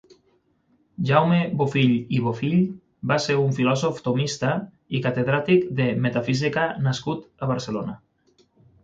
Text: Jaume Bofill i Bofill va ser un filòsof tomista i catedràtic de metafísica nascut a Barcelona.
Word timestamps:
Jaume 1.07 1.41
Bofill 1.57 1.91
i 2.15 2.21
Bofill 2.27 2.55
va 3.11 3.17
ser 3.25 3.35
un 3.41 3.53
filòsof 3.57 3.99
tomista 4.07 4.55
i 4.97 5.03
catedràtic 5.05 5.69
de 5.81 5.87
metafísica 6.07 6.65
nascut 6.87 7.47
a 7.49 7.53
Barcelona. 7.53 7.95